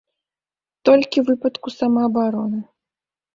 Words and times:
Толькі 0.89 1.17
ў 1.21 1.25
выпадку 1.29 1.67
самаабароны. 1.77 2.59